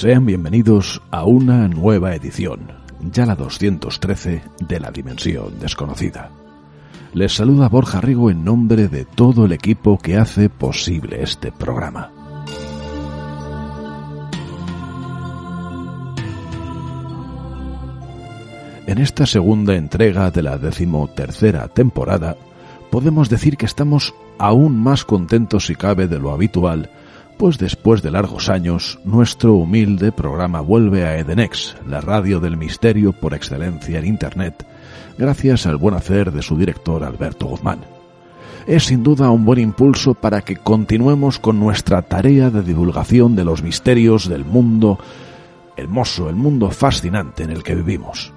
Sean 0.00 0.26
bienvenidos 0.26 1.02
a 1.10 1.24
una 1.24 1.66
nueva 1.66 2.14
edición, 2.14 2.70
ya 3.00 3.26
la 3.26 3.34
213 3.34 4.42
de 4.60 4.78
la 4.78 4.92
Dimensión 4.92 5.58
Desconocida. 5.58 6.30
Les 7.14 7.34
saluda 7.34 7.68
Borja 7.68 8.00
Rigo 8.00 8.30
en 8.30 8.44
nombre 8.44 8.86
de 8.86 9.04
todo 9.04 9.46
el 9.46 9.50
equipo 9.50 9.98
que 9.98 10.16
hace 10.16 10.50
posible 10.50 11.20
este 11.20 11.50
programa. 11.50 12.12
En 18.86 18.98
esta 18.98 19.26
segunda 19.26 19.74
entrega 19.74 20.30
de 20.30 20.42
la 20.42 20.58
decimotercera 20.58 21.66
temporada, 21.66 22.36
podemos 22.92 23.28
decir 23.28 23.56
que 23.56 23.66
estamos 23.66 24.14
aún 24.38 24.78
más 24.80 25.04
contentos 25.04 25.66
si 25.66 25.74
cabe 25.74 26.06
de 26.06 26.20
lo 26.20 26.30
habitual 26.30 26.88
pues 27.38 27.56
después 27.56 28.02
de 28.02 28.10
largos 28.10 28.48
años, 28.48 28.98
nuestro 29.04 29.54
humilde 29.54 30.10
programa 30.10 30.60
vuelve 30.60 31.04
a 31.04 31.16
Edenex, 31.16 31.76
la 31.86 32.00
radio 32.00 32.40
del 32.40 32.56
misterio 32.56 33.12
por 33.12 33.32
excelencia 33.32 34.00
en 34.00 34.06
Internet, 34.06 34.66
gracias 35.16 35.64
al 35.66 35.76
buen 35.76 35.94
hacer 35.94 36.32
de 36.32 36.42
su 36.42 36.58
director 36.58 37.04
Alberto 37.04 37.46
Guzmán. 37.46 37.78
Es 38.66 38.84
sin 38.84 39.04
duda 39.04 39.30
un 39.30 39.44
buen 39.44 39.60
impulso 39.60 40.14
para 40.14 40.42
que 40.42 40.56
continuemos 40.56 41.38
con 41.38 41.60
nuestra 41.60 42.02
tarea 42.02 42.50
de 42.50 42.62
divulgación 42.62 43.36
de 43.36 43.44
los 43.44 43.62
misterios 43.62 44.28
del 44.28 44.44
mundo 44.44 44.98
hermoso, 45.76 46.28
el 46.28 46.36
mundo 46.36 46.70
fascinante 46.70 47.44
en 47.44 47.50
el 47.50 47.62
que 47.62 47.76
vivimos. 47.76 48.32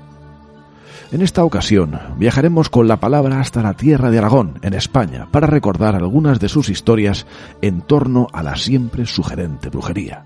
En 1.12 1.22
esta 1.22 1.44
ocasión 1.44 2.00
viajaremos 2.18 2.70
con 2.70 2.88
la 2.88 2.98
palabra 2.98 3.42
hasta 3.42 3.62
la 3.62 3.74
tierra 3.74 4.10
de 4.10 4.18
Aragón, 4.18 4.60
en 4.62 4.74
España, 4.74 5.28
para 5.30 5.46
recordar 5.46 5.94
algunas 5.94 6.40
de 6.40 6.48
sus 6.48 6.70
historias 6.70 7.28
en 7.62 7.82
torno 7.82 8.28
a 8.32 8.42
la 8.42 8.56
siempre 8.56 9.06
sugerente 9.06 9.68
brujería. 9.68 10.24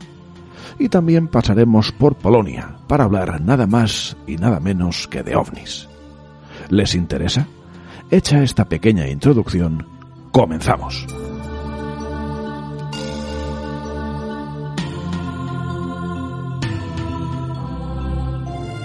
Y 0.77 0.89
también 0.89 1.27
pasaremos 1.27 1.91
por 1.91 2.15
Polonia 2.15 2.75
para 2.87 3.05
hablar 3.05 3.41
nada 3.41 3.65
más 3.65 4.15
y 4.27 4.35
nada 4.35 4.59
menos 4.59 5.07
que 5.07 5.23
de 5.23 5.35
ovnis. 5.35 5.89
¿Les 6.69 6.93
interesa? 6.93 7.47
Hecha 8.11 8.43
esta 8.43 8.65
pequeña 8.65 9.07
introducción, 9.07 9.87
comenzamos. 10.31 11.07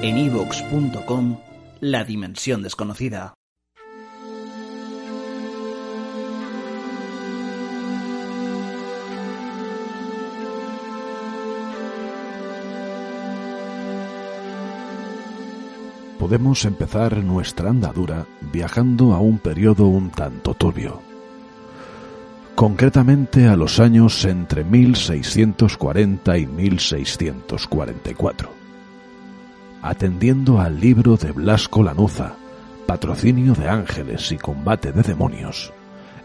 En 0.00 0.16
ivox.com 0.16 1.36
la 1.80 2.04
dimensión 2.04 2.62
desconocida. 2.62 3.34
Podemos 16.18 16.64
empezar 16.66 17.16
nuestra 17.24 17.70
andadura 17.70 18.26
viajando 18.52 19.14
a 19.14 19.20
un 19.20 19.38
periodo 19.38 19.86
un 19.86 20.10
tanto 20.10 20.52
turbio. 20.54 21.00
Concretamente 22.54 23.48
a 23.48 23.56
los 23.56 23.80
años 23.80 24.22
entre 24.26 24.64
1640 24.64 26.36
y 26.36 26.46
1644 26.46 28.59
atendiendo 29.82 30.60
al 30.60 30.80
libro 30.80 31.16
de 31.16 31.32
Blasco 31.32 31.82
Lanuza, 31.82 32.34
Patrocinio 32.86 33.54
de 33.54 33.68
Ángeles 33.68 34.32
y 34.32 34.36
Combate 34.36 34.92
de 34.92 35.02
Demonios, 35.02 35.72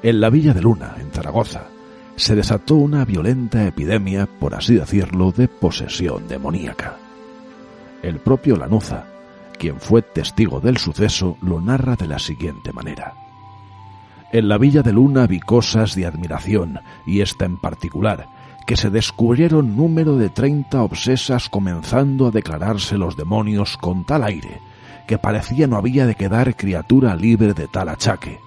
en 0.03 0.19
la 0.19 0.29
Villa 0.29 0.53
de 0.53 0.61
Luna, 0.61 0.95
en 0.99 1.11
Zaragoza, 1.11 1.67
se 2.15 2.35
desató 2.35 2.75
una 2.75 3.05
violenta 3.05 3.65
epidemia, 3.65 4.27
por 4.27 4.55
así 4.55 4.75
decirlo, 4.75 5.31
de 5.31 5.47
posesión 5.47 6.27
demoníaca. 6.27 6.97
El 8.01 8.19
propio 8.19 8.55
Lanuza, 8.55 9.05
quien 9.57 9.79
fue 9.79 10.01
testigo 10.01 10.59
del 10.59 10.77
suceso, 10.77 11.38
lo 11.41 11.59
narra 11.59 11.95
de 11.95 12.07
la 12.07 12.19
siguiente 12.19 12.71
manera. 12.71 13.13
En 14.31 14.47
la 14.47 14.57
Villa 14.57 14.81
de 14.81 14.94
Luna 14.94 15.27
vi 15.27 15.39
cosas 15.39 15.95
de 15.95 16.05
admiración, 16.05 16.79
y 17.05 17.21
esta 17.21 17.45
en 17.45 17.57
particular, 17.57 18.27
que 18.65 18.77
se 18.77 18.89
descubrieron 18.89 19.75
número 19.75 20.17
de 20.17 20.29
treinta 20.29 20.83
obsesas 20.83 21.49
comenzando 21.49 22.27
a 22.27 22.31
declararse 22.31 22.97
los 22.97 23.15
demonios 23.15 23.77
con 23.77 24.05
tal 24.05 24.23
aire 24.23 24.59
que 25.05 25.17
parecía 25.17 25.67
no 25.67 25.77
había 25.77 26.05
de 26.05 26.15
quedar 26.15 26.55
criatura 26.55 27.15
libre 27.15 27.53
de 27.53 27.67
tal 27.67 27.89
achaque. 27.89 28.39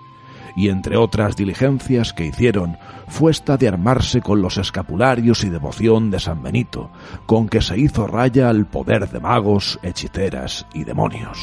Y 0.56 0.70
entre 0.70 0.96
otras 0.96 1.36
diligencias 1.36 2.12
que 2.12 2.26
hicieron 2.26 2.78
fue 3.06 3.30
esta 3.30 3.56
de 3.56 3.68
armarse 3.68 4.20
con 4.20 4.42
los 4.42 4.58
escapularios 4.58 5.44
y 5.44 5.50
devoción 5.50 6.10
de 6.10 6.18
San 6.18 6.42
Benito, 6.42 6.90
con 7.26 7.48
que 7.48 7.60
se 7.60 7.78
hizo 7.78 8.06
raya 8.06 8.48
al 8.48 8.66
poder 8.66 9.08
de 9.08 9.20
magos, 9.20 9.78
hechiceras 9.82 10.66
y 10.74 10.82
demonios. 10.82 11.38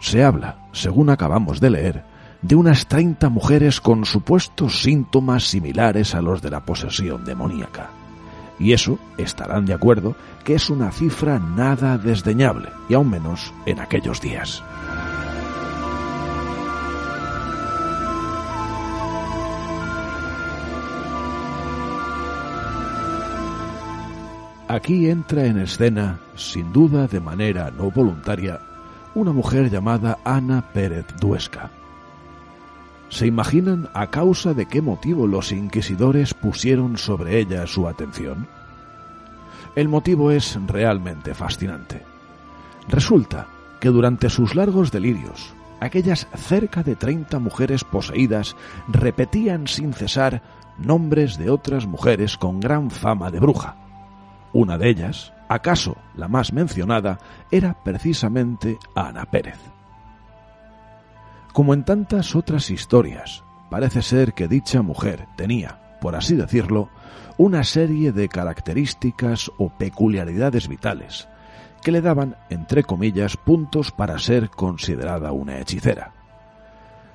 Se 0.00 0.24
habla, 0.24 0.58
según 0.72 1.10
acabamos 1.10 1.60
de 1.60 1.70
leer, 1.70 2.15
de 2.46 2.54
unas 2.54 2.86
30 2.86 3.28
mujeres 3.28 3.80
con 3.80 4.04
supuestos 4.04 4.82
síntomas 4.82 5.48
similares 5.48 6.14
a 6.14 6.22
los 6.22 6.40
de 6.42 6.50
la 6.50 6.64
posesión 6.64 7.24
demoníaca. 7.24 7.90
Y 8.60 8.72
eso, 8.72 9.00
estarán 9.18 9.66
de 9.66 9.74
acuerdo, 9.74 10.14
que 10.44 10.54
es 10.54 10.70
una 10.70 10.92
cifra 10.92 11.40
nada 11.40 11.98
desdeñable, 11.98 12.68
y 12.88 12.94
aún 12.94 13.10
menos 13.10 13.52
en 13.66 13.80
aquellos 13.80 14.20
días. 14.20 14.62
Aquí 24.68 25.10
entra 25.10 25.46
en 25.46 25.58
escena, 25.58 26.20
sin 26.36 26.72
duda 26.72 27.08
de 27.08 27.18
manera 27.20 27.72
no 27.76 27.90
voluntaria, 27.90 28.60
una 29.16 29.32
mujer 29.32 29.68
llamada 29.68 30.18
Ana 30.24 30.62
Pérez 30.72 31.06
Duesca, 31.20 31.70
¿Se 33.08 33.26
imaginan 33.26 33.88
a 33.94 34.08
causa 34.10 34.52
de 34.52 34.66
qué 34.66 34.82
motivo 34.82 35.26
los 35.26 35.52
inquisidores 35.52 36.34
pusieron 36.34 36.98
sobre 36.98 37.38
ella 37.38 37.66
su 37.66 37.88
atención? 37.88 38.48
El 39.76 39.88
motivo 39.88 40.30
es 40.30 40.58
realmente 40.66 41.34
fascinante. 41.34 42.02
Resulta 42.88 43.46
que 43.80 43.88
durante 43.88 44.30
sus 44.30 44.54
largos 44.54 44.90
delirios, 44.90 45.54
aquellas 45.80 46.26
cerca 46.34 46.82
de 46.82 46.96
treinta 46.96 47.38
mujeres 47.38 47.84
poseídas 47.84 48.56
repetían 48.88 49.66
sin 49.66 49.92
cesar 49.92 50.42
nombres 50.78 51.38
de 51.38 51.50
otras 51.50 51.86
mujeres 51.86 52.36
con 52.36 52.60
gran 52.60 52.90
fama 52.90 53.30
de 53.30 53.40
bruja. 53.40 53.76
Una 54.52 54.78
de 54.78 54.88
ellas, 54.88 55.32
acaso 55.48 55.96
la 56.14 56.28
más 56.28 56.52
mencionada, 56.52 57.18
era 57.50 57.74
precisamente 57.84 58.78
Ana 58.94 59.26
Pérez. 59.26 59.75
Como 61.56 61.72
en 61.72 61.84
tantas 61.84 62.36
otras 62.36 62.68
historias, 62.68 63.42
parece 63.70 64.02
ser 64.02 64.34
que 64.34 64.46
dicha 64.46 64.82
mujer 64.82 65.26
tenía, 65.38 65.96
por 66.02 66.14
así 66.14 66.36
decirlo, 66.36 66.90
una 67.38 67.64
serie 67.64 68.12
de 68.12 68.28
características 68.28 69.50
o 69.56 69.70
peculiaridades 69.70 70.68
vitales 70.68 71.30
que 71.82 71.92
le 71.92 72.02
daban, 72.02 72.36
entre 72.50 72.84
comillas, 72.84 73.38
puntos 73.38 73.90
para 73.90 74.18
ser 74.18 74.50
considerada 74.50 75.32
una 75.32 75.58
hechicera. 75.58 76.12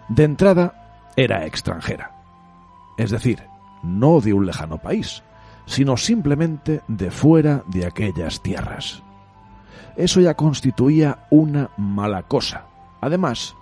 De 0.10 0.24
entrada, 0.24 1.12
era 1.16 1.46
extranjera, 1.46 2.10
es 2.98 3.12
decir, 3.12 3.44
no 3.84 4.22
de 4.22 4.34
un 4.34 4.48
lejano 4.48 4.80
país, 4.80 5.22
sino 5.68 5.98
simplemente 5.98 6.82
de 6.88 7.12
fuera 7.12 7.64
de 7.68 7.86
aquellas 7.86 8.42
tierras. 8.42 9.04
Eso 9.96 10.20
ya 10.20 10.34
constituía 10.34 11.28
una 11.30 11.70
mala 11.78 12.24
cosa. 12.24 12.66
Además, 13.02 13.56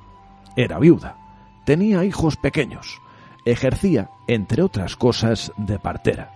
era 0.60 0.78
viuda, 0.78 1.16
tenía 1.64 2.04
hijos 2.04 2.36
pequeños, 2.36 3.02
ejercía, 3.46 4.10
entre 4.28 4.62
otras 4.62 4.98
cosas, 4.98 5.54
de 5.56 5.80
partera. 5.80 6.34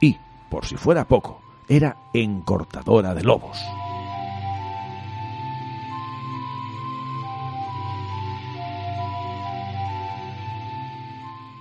Y, 0.00 0.16
por 0.50 0.66
si 0.66 0.76
fuera 0.76 1.06
poco, 1.06 1.40
era 1.68 1.96
encortadora 2.12 3.14
de 3.14 3.22
lobos. 3.22 3.64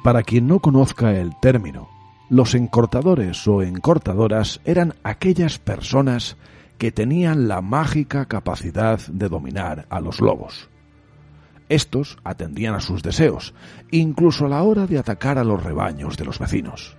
Para 0.04 0.24
quien 0.24 0.48
no 0.48 0.60
conozca 0.60 1.12
el 1.14 1.36
término, 1.40 1.88
los 2.30 2.56
encortadores 2.56 3.48
o 3.48 3.62
encortadoras 3.62 4.60
eran 4.66 4.96
aquellas 5.04 5.60
personas 5.60 6.36
que 6.80 6.92
tenían 6.92 7.48
la 7.48 7.62
mágica 7.62 8.26
capacidad 8.26 9.00
de 9.06 9.30
dominar 9.30 9.86
a 9.92 10.00
los 10.00 10.20
lobos. 10.20 10.70
Estos 11.70 12.18
atendían 12.24 12.76
a 12.76 12.80
sus 12.80 13.02
deseos, 13.02 13.54
incluso 13.92 14.46
a 14.46 14.50
la 14.50 14.64
hora 14.64 14.86
de 14.86 15.00
atacar 15.00 15.38
a 15.40 15.44
los 15.44 15.64
rebaños 15.64 16.18
de 16.18 16.26
los 16.26 16.40
vecinos. 16.40 16.98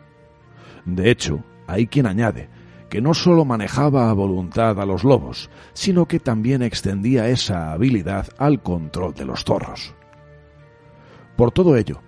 De 0.85 1.11
hecho, 1.11 1.45
hay 1.67 1.87
quien 1.87 2.07
añade 2.07 2.49
que 2.89 3.01
no 3.01 3.15
sólo 3.15 3.45
manejaba 3.45 4.11
a 4.11 4.13
voluntad 4.13 4.81
a 4.81 4.87
los 4.87 5.03
lobos, 5.03 5.51
sino 5.73 6.07
que 6.07 6.21
también 6.21 6.63
extendía 6.63 7.29
esa 7.29 7.73
habilidad 7.73 8.29
al 8.39 8.63
control 8.63 9.15
de 9.15 9.25
los 9.25 9.45
zorros. 9.45 9.95
Por 11.37 11.51
todo 11.51 11.77
ello, 11.77 12.01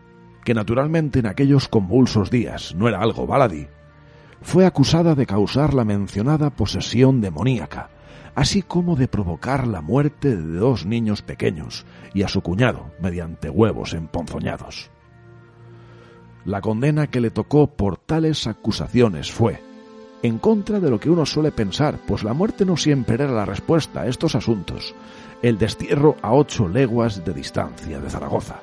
que 0.44 0.54
naturalmente 0.54 1.18
en 1.18 1.26
aquellos 1.26 1.68
convulsos 1.68 2.30
días 2.30 2.74
no 2.74 2.88
era 2.88 3.00
algo 3.00 3.26
baladí, 3.26 3.66
fue 4.40 4.66
acusada 4.66 5.14
de 5.14 5.26
causar 5.26 5.74
la 5.74 5.84
mencionada 5.84 6.50
posesión 6.50 7.20
demoníaca, 7.20 7.90
así 8.38 8.62
como 8.62 8.94
de 8.94 9.08
provocar 9.08 9.66
la 9.66 9.80
muerte 9.80 10.36
de 10.36 10.58
dos 10.58 10.86
niños 10.86 11.22
pequeños 11.22 11.84
y 12.14 12.22
a 12.22 12.28
su 12.28 12.40
cuñado 12.40 12.92
mediante 13.00 13.50
huevos 13.50 13.94
emponzoñados. 13.94 14.90
La 16.44 16.60
condena 16.60 17.08
que 17.08 17.20
le 17.20 17.32
tocó 17.32 17.66
por 17.66 17.96
tales 17.96 18.46
acusaciones 18.46 19.32
fue, 19.32 19.60
en 20.22 20.38
contra 20.38 20.78
de 20.78 20.88
lo 20.88 21.00
que 21.00 21.10
uno 21.10 21.26
suele 21.26 21.50
pensar, 21.50 21.98
pues 22.06 22.22
la 22.22 22.32
muerte 22.32 22.64
no 22.64 22.76
siempre 22.76 23.16
era 23.16 23.32
la 23.32 23.44
respuesta 23.44 24.02
a 24.02 24.06
estos 24.06 24.36
asuntos, 24.36 24.94
el 25.42 25.58
destierro 25.58 26.14
a 26.22 26.32
ocho 26.32 26.68
leguas 26.68 27.24
de 27.24 27.34
distancia 27.34 27.98
de 27.98 28.08
Zaragoza. 28.08 28.60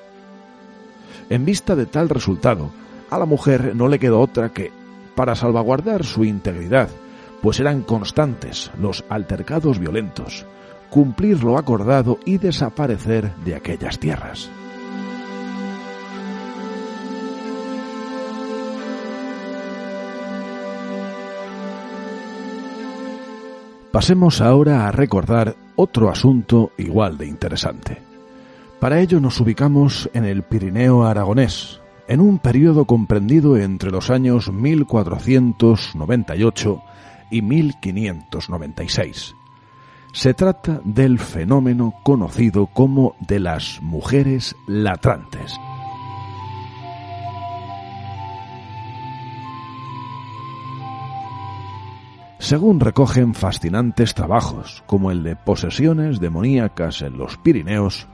En 1.29 1.43
vista 1.43 1.75
de 1.75 1.85
tal 1.85 2.07
resultado, 2.07 2.69
a 3.09 3.19
la 3.19 3.25
mujer 3.25 3.75
no 3.75 3.89
le 3.89 3.99
quedó 3.99 4.21
otra 4.21 4.53
que, 4.53 4.71
para 5.15 5.35
salvaguardar 5.35 6.05
su 6.05 6.23
integridad 6.23 6.87
pues 7.45 7.59
eran 7.59 7.83
constantes 7.83 8.71
los 8.81 9.05
altercados 9.07 9.77
violentos, 9.77 10.47
cumplir 10.89 11.43
lo 11.43 11.59
acordado 11.59 12.17
y 12.25 12.39
desaparecer 12.39 13.35
de 13.45 13.53
aquellas 13.53 13.99
tierras. 13.99 14.49
Pasemos 23.91 24.41
ahora 24.41 24.87
a 24.87 24.91
recordar 24.91 25.55
otro 25.75 26.09
asunto 26.09 26.71
igual 26.79 27.19
de 27.19 27.27
interesante. 27.27 28.01
Para 28.79 29.01
ello 29.01 29.19
nos 29.19 29.39
ubicamos 29.39 30.09
en 30.15 30.25
el 30.25 30.41
Pirineo 30.41 31.05
aragonés, 31.05 31.79
en 32.07 32.21
un 32.21 32.39
periodo 32.39 32.85
comprendido 32.85 33.55
entre 33.55 33.91
los 33.91 34.09
años 34.09 34.51
1498 34.51 36.81
y 37.29 37.41
1596. 37.41 39.35
Se 40.13 40.33
trata 40.33 40.79
del 40.83 41.19
fenómeno 41.19 41.93
conocido 42.03 42.67
como 42.67 43.15
de 43.19 43.39
las 43.39 43.81
mujeres 43.81 44.55
latrantes. 44.67 45.59
Según 52.39 52.79
recogen 52.79 53.33
fascinantes 53.33 54.13
trabajos, 54.13 54.83
como 54.85 55.09
el 55.09 55.23
de 55.23 55.35
posesiones 55.35 56.19
demoníacas 56.19 57.01
en 57.01 57.17
los 57.17 57.37
Pirineos, 57.37 58.07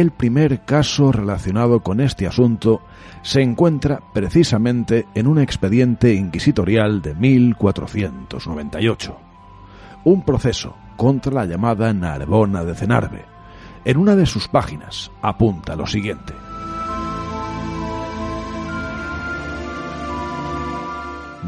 el 0.00 0.10
primer 0.10 0.66
caso 0.66 1.10
relacionado 1.10 1.80
con 1.80 2.02
este 2.02 2.26
asunto 2.26 2.82
se 3.22 3.40
encuentra 3.40 4.02
precisamente 4.12 5.06
en 5.14 5.26
un 5.26 5.38
expediente 5.38 6.12
inquisitorial 6.12 7.00
de 7.00 7.14
1498. 7.14 9.16
Un 10.04 10.22
proceso 10.22 10.76
contra 10.96 11.32
la 11.32 11.46
llamada 11.46 11.94
Narbona 11.94 12.62
de 12.62 12.74
Cenarbe. 12.74 13.24
En 13.86 13.96
una 13.96 14.14
de 14.14 14.26
sus 14.26 14.48
páginas 14.48 15.10
apunta 15.22 15.74
lo 15.74 15.86
siguiente. 15.86 16.34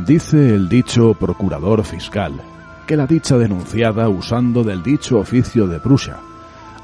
Dice 0.07 0.55
el 0.55 0.71
dicho 0.71 1.13
procurador 1.13 1.85
fiscal 1.85 2.41
que 2.87 2.97
la 2.97 3.07
dicha 3.07 3.37
denunciada 3.37 4.09
usando 4.09 4.65
del 4.65 4.83
dicho 4.83 5.19
oficio 5.19 5.67
de 5.67 5.81
Prusia 5.81 6.17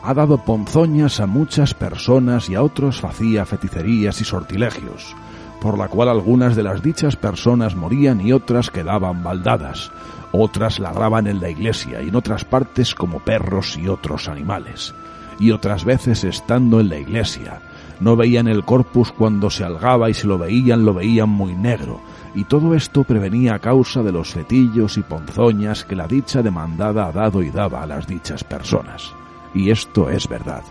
ha 0.06 0.12
dado 0.12 0.36
ponzoñas 0.36 1.18
a 1.18 1.26
muchas 1.26 1.72
personas 1.72 2.50
y 2.50 2.54
a 2.54 2.62
otros 2.62 3.00
facía 3.00 3.46
feticerías 3.46 4.20
y 4.20 4.24
sortilegios, 4.24 5.16
por 5.62 5.78
la 5.78 5.88
cual 5.88 6.10
algunas 6.10 6.56
de 6.56 6.62
las 6.62 6.82
dichas 6.82 7.16
personas 7.16 7.74
morían 7.74 8.20
y 8.20 8.30
otras 8.34 8.70
quedaban 8.70 9.22
baldadas, 9.22 9.90
otras 10.30 10.78
ladraban 10.78 11.26
en 11.26 11.40
la 11.40 11.48
iglesia 11.48 12.02
y 12.02 12.08
en 12.08 12.16
otras 12.16 12.44
partes 12.44 12.94
como 12.94 13.20
perros 13.20 13.78
y 13.78 13.88
otros 13.88 14.28
animales, 14.28 14.94
y 15.40 15.52
otras 15.52 15.86
veces 15.86 16.22
estando 16.24 16.80
en 16.80 16.90
la 16.90 16.98
iglesia, 16.98 17.62
no 17.98 18.14
veían 18.14 18.46
el 18.46 18.62
corpus 18.62 19.10
cuando 19.10 19.48
se 19.48 19.64
algaba 19.64 20.10
y 20.10 20.14
si 20.14 20.26
lo 20.26 20.36
veían 20.36 20.84
lo 20.84 20.92
veían 20.92 21.30
muy 21.30 21.54
negro, 21.54 21.98
y 22.34 22.44
todo 22.44 22.74
esto 22.74 23.04
prevenía 23.04 23.54
a 23.54 23.58
causa 23.58 24.02
de 24.02 24.12
los 24.12 24.34
fetillos 24.34 24.98
y 24.98 25.02
ponzoñas 25.02 25.82
que 25.82 25.96
la 25.96 26.06
dicha 26.06 26.42
demandada 26.42 27.06
ha 27.06 27.12
dado 27.12 27.42
y 27.42 27.48
daba 27.48 27.82
a 27.82 27.86
las 27.86 28.06
dichas 28.06 28.44
personas 28.44 29.14
y 29.54 29.70
esto 29.70 30.10
es 30.10 30.28
verdad. 30.28 30.62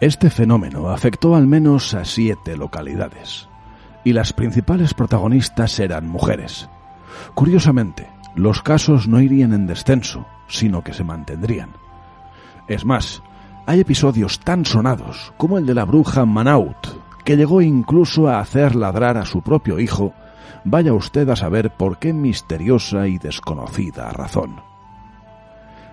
Este 0.00 0.30
fenómeno 0.30 0.88
afectó 0.88 1.36
al 1.36 1.46
menos 1.46 1.94
a 1.94 2.04
siete 2.04 2.56
localidades, 2.56 3.48
y 4.02 4.12
las 4.14 4.32
principales 4.32 4.94
protagonistas 4.94 5.78
eran 5.78 6.08
mujeres. 6.08 6.68
Curiosamente, 7.34 8.08
los 8.34 8.62
casos 8.62 9.06
no 9.06 9.20
irían 9.20 9.52
en 9.52 9.68
descenso, 9.68 10.26
sino 10.48 10.82
que 10.82 10.92
se 10.92 11.04
mantendrían. 11.04 11.70
Es 12.66 12.84
más, 12.84 13.22
hay 13.64 13.78
episodios 13.78 14.40
tan 14.40 14.64
sonados 14.64 15.32
como 15.36 15.56
el 15.56 15.66
de 15.66 15.74
la 15.74 15.84
bruja 15.84 16.24
Manaut, 16.24 16.88
que 17.24 17.36
llegó 17.36 17.62
incluso 17.62 18.28
a 18.28 18.40
hacer 18.40 18.74
ladrar 18.74 19.16
a 19.16 19.24
su 19.24 19.42
propio 19.42 19.78
hijo 19.78 20.14
vaya 20.64 20.92
usted 20.94 21.28
a 21.28 21.36
saber 21.36 21.70
por 21.70 21.98
qué 21.98 22.12
misteriosa 22.12 23.08
y 23.08 23.18
desconocida 23.18 24.10
razón. 24.10 24.60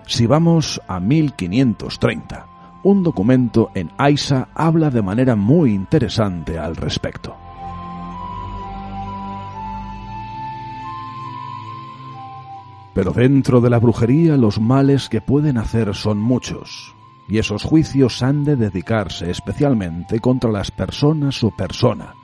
Si 0.06 0.26
vamos 0.26 0.80
a 0.88 0.98
1530, 0.98 2.46
un 2.82 3.02
documento 3.02 3.70
en 3.74 3.90
Aisa 3.98 4.48
habla 4.54 4.90
de 4.90 5.02
manera 5.02 5.36
muy 5.36 5.72
interesante 5.72 6.58
al 6.58 6.76
respecto. 6.76 7.36
Pero 12.94 13.12
dentro 13.12 13.60
de 13.60 13.70
la 13.70 13.78
brujería 13.78 14.36
los 14.36 14.60
males 14.60 15.08
que 15.08 15.20
pueden 15.20 15.58
hacer 15.58 15.94
son 15.94 16.18
muchos, 16.18 16.94
y 17.28 17.38
esos 17.38 17.62
juicios 17.62 18.22
han 18.22 18.44
de 18.44 18.56
dedicarse 18.56 19.30
especialmente 19.30 20.18
contra 20.18 20.50
las 20.50 20.70
personas 20.72 21.44
o 21.44 21.50
persona 21.52 22.14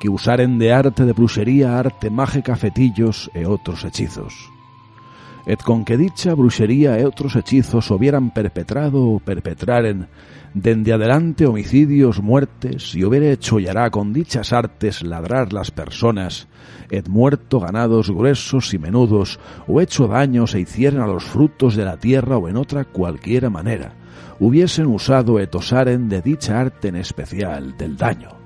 que 0.00 0.08
usaren 0.08 0.58
de 0.58 0.72
arte 0.72 1.04
de 1.04 1.12
bruxería, 1.12 1.78
arte 1.78 2.10
mágica, 2.10 2.56
fetillos 2.56 3.30
e 3.34 3.46
otros 3.46 3.84
hechizos. 3.84 4.50
et 5.46 5.62
con 5.62 5.84
que 5.84 5.96
dicha 5.96 6.34
bruxería 6.34 6.98
e 6.98 7.06
otros 7.06 7.36
hechizos 7.36 7.88
hubieran 7.94 8.34
perpetrado 8.34 9.06
o 9.06 9.22
perpetraren 9.22 10.10
dende 10.52 10.92
adelante 10.92 11.46
homicidios, 11.46 12.20
muertes, 12.20 12.94
y 12.94 13.04
hubiera 13.04 13.30
hecho 13.30 13.60
y 13.60 13.68
hará 13.68 13.90
con 13.90 14.12
dichas 14.12 14.52
artes 14.52 15.02
ladrar 15.02 15.52
las 15.52 15.70
personas, 15.70 16.48
et 16.90 17.06
muerto 17.08 17.60
ganados 17.60 18.10
gruesos 18.10 18.72
y 18.74 18.78
menudos, 18.78 19.38
o 19.68 19.80
hecho 19.80 20.08
daños 20.08 20.54
e 20.54 20.60
hicieran 20.60 21.02
a 21.02 21.06
los 21.06 21.24
frutos 21.24 21.76
de 21.76 21.84
la 21.84 21.98
tierra 21.98 22.38
o 22.38 22.48
en 22.48 22.56
otra 22.56 22.84
cualquiera 22.84 23.50
manera, 23.50 23.94
hubiesen 24.40 24.86
usado 24.86 25.38
et 25.38 25.54
osaren 25.54 26.08
de 26.08 26.22
dicha 26.22 26.58
arte 26.58 26.88
en 26.88 26.96
especial 26.96 27.76
del 27.76 27.96
daño. 27.96 28.45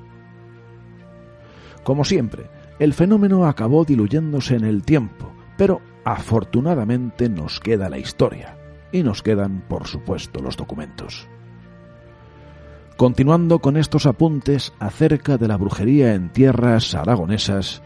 Como 1.84 2.04
siempre, 2.04 2.46
el 2.78 2.94
fenómeno 2.94 3.46
acabó 3.46 3.84
diluyéndose 3.84 4.56
en 4.56 4.64
el 4.64 4.82
tiempo, 4.82 5.32
pero 5.56 5.80
afortunadamente 6.04 7.28
nos 7.28 7.60
queda 7.60 7.88
la 7.88 7.98
historia 7.98 8.56
y 8.92 9.02
nos 9.02 9.22
quedan, 9.22 9.62
por 9.68 9.86
supuesto, 9.86 10.40
los 10.40 10.56
documentos. 10.56 11.28
Continuando 12.96 13.60
con 13.60 13.76
estos 13.76 14.06
apuntes 14.06 14.72
acerca 14.78 15.38
de 15.38 15.48
la 15.48 15.56
brujería 15.56 16.14
en 16.14 16.30
tierras 16.30 16.94
aragonesas, 16.94 17.82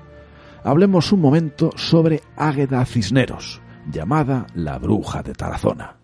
hablemos 0.64 1.12
un 1.12 1.20
momento 1.20 1.70
sobre 1.76 2.22
Águeda 2.36 2.84
Cisneros, 2.84 3.60
llamada 3.90 4.46
la 4.54 4.78
bruja 4.78 5.22
de 5.22 5.32
Tarazona. 5.34 5.96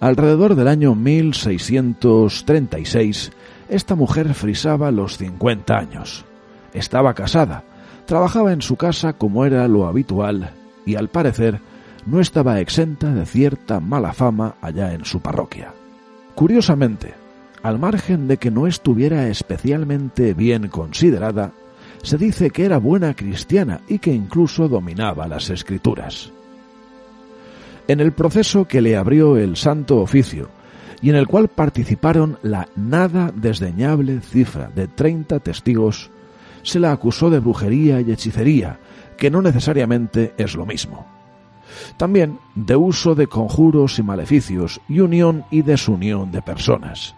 Alrededor 0.00 0.54
del 0.54 0.68
año 0.68 0.94
1636, 0.94 3.32
esta 3.70 3.94
mujer 3.94 4.34
frisaba 4.34 4.90
los 4.90 5.16
50 5.16 5.74
años. 5.74 6.26
Estaba 6.74 7.14
casada, 7.14 7.64
trabajaba 8.04 8.52
en 8.52 8.60
su 8.60 8.76
casa 8.76 9.14
como 9.14 9.44
era 9.44 9.66
lo 9.68 9.86
habitual 9.86 10.50
y 10.84 10.96
al 10.96 11.08
parecer 11.08 11.60
no 12.06 12.20
estaba 12.20 12.60
exenta 12.60 13.14
de 13.14 13.24
cierta 13.24 13.80
mala 13.80 14.12
fama 14.12 14.56
allá 14.60 14.92
en 14.92 15.04
su 15.04 15.20
parroquia. 15.20 15.72
Curiosamente, 16.34 17.14
al 17.62 17.78
margen 17.78 18.28
de 18.28 18.36
que 18.36 18.50
no 18.50 18.66
estuviera 18.66 19.28
especialmente 19.28 20.34
bien 20.34 20.68
considerada, 20.68 21.52
se 22.02 22.18
dice 22.18 22.50
que 22.50 22.66
era 22.66 22.76
buena 22.78 23.14
cristiana 23.14 23.80
y 23.88 23.98
que 23.98 24.12
incluso 24.12 24.68
dominaba 24.68 25.26
las 25.26 25.48
escrituras. 25.48 26.30
En 27.88 28.00
el 28.00 28.12
proceso 28.12 28.66
que 28.66 28.82
le 28.82 28.96
abrió 28.96 29.36
el 29.36 29.56
Santo 29.56 29.98
Oficio, 29.98 30.48
y 31.00 31.10
en 31.10 31.16
el 31.16 31.26
cual 31.26 31.48
participaron 31.48 32.38
la 32.42 32.68
nada 32.76 33.30
desdeñable 33.34 34.20
cifra 34.20 34.70
de 34.74 34.88
30 34.88 35.40
testigos, 35.40 36.10
se 36.64 36.80
la 36.80 36.90
acusó 36.90 37.30
de 37.30 37.38
brujería 37.38 38.00
y 38.00 38.10
hechicería, 38.10 38.80
que 39.16 39.30
no 39.30 39.40
necesariamente 39.40 40.34
es 40.36 40.56
lo 40.56 40.66
mismo. 40.66 41.06
También 41.96 42.38
de 42.54 42.74
uso 42.74 43.14
de 43.14 43.28
conjuros 43.28 43.98
y 43.98 44.02
maleficios 44.02 44.80
y 44.88 45.00
unión 45.00 45.44
y 45.50 45.62
desunión 45.62 46.32
de 46.32 46.42
personas. 46.42 47.14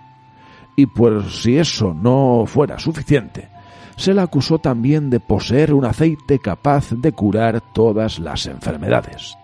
Y 0.77 0.87
pues 0.87 1.41
si 1.41 1.57
eso 1.57 1.95
no 1.95 2.45
fuera 2.47 2.79
suficiente, 2.79 3.49
se 3.97 4.13
la 4.13 4.25
acusó 4.25 4.59
también 4.59 5.09
de 5.09 5.21
poseer 5.21 5.73
un 5.73 5.87
aceite 5.87 6.39
capaz 6.39 6.91
de 6.91 7.13
curar 7.13 7.63
todas 7.73 8.19
las 8.19 8.47
enfermedades. 8.47 9.39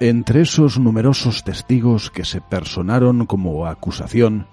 Entre 0.00 0.42
esos 0.42 0.78
numerosos 0.78 1.42
testigos 1.42 2.12
que 2.12 2.24
se 2.24 2.40
personaron 2.40 3.26
como 3.26 3.66
acusación, 3.66 4.46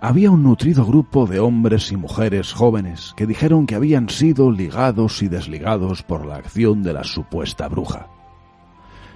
había 0.00 0.30
un 0.30 0.44
nutrido 0.44 0.86
grupo 0.86 1.26
de 1.26 1.40
hombres 1.40 1.90
y 1.90 1.96
mujeres 1.96 2.52
jóvenes 2.52 3.12
que 3.16 3.26
dijeron 3.26 3.66
que 3.66 3.74
habían 3.74 4.08
sido 4.08 4.52
ligados 4.52 5.22
y 5.24 5.28
desligados 5.28 6.04
por 6.04 6.24
la 6.24 6.36
acción 6.36 6.84
de 6.84 6.92
la 6.92 7.02
supuesta 7.02 7.66
bruja. 7.66 8.06